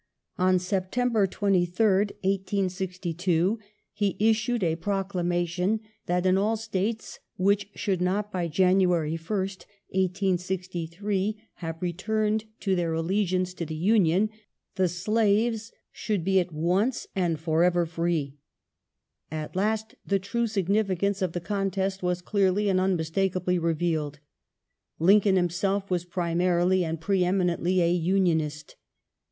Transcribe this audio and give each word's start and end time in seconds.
On 0.39 0.57
September 0.57 1.27
23rd, 1.27 2.09
1862, 2.23 3.59
he 3.93 4.17
issued 4.19 4.63
a 4.63 4.75
proclamation 4.77 5.79
that 6.07 6.25
in 6.25 6.39
all 6.39 6.57
States 6.57 7.19
which 7.37 7.69
should 7.75 8.01
not 8.01 8.31
by 8.31 8.47
January 8.47 9.15
1st, 9.15 9.65
1863, 9.89 11.39
have 11.57 11.79
returned 11.83 12.45
to 12.61 12.75
their 12.75 12.91
allegiance 12.93 13.53
to 13.53 13.63
the 13.63 13.75
Union 13.75 14.31
the 14.73 14.87
slaves 14.87 15.71
should 15.91 16.23
be 16.23 16.39
at 16.39 16.51
once 16.51 17.05
and 17.15 17.39
for 17.39 17.63
ever 17.63 17.85
free. 17.85 18.33
At 19.29 19.55
last 19.55 19.93
the 20.03 20.17
true 20.17 20.47
significance 20.47 21.21
of 21.21 21.33
the 21.33 21.39
contest 21.39 22.01
was 22.01 22.23
clearly 22.23 22.69
and 22.69 22.79
unmistakably 22.79 23.59
re 23.59 23.75
vealed. 23.75 24.15
Lincoln 24.97 25.35
himself 25.35 25.91
was 25.91 26.05
primarily 26.05 26.83
and 26.83 26.99
pre 26.99 27.23
eminently 27.23 27.81
a 27.83 27.91
Union 27.91 28.41
ist. 28.41 28.77